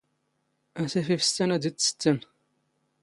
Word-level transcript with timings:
ⴰⵙⵉⴼ 0.81 1.09
ⵉⴼⵙⵜⴰⵏ 1.15 1.49
ⴰⴷ 1.55 1.63
ⵉⵜⵜⵙⵜⵜⴰⵏ 1.69 2.17